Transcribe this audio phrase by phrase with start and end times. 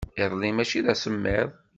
[0.23, 1.49] Iḍelli maci d asemmiḍ.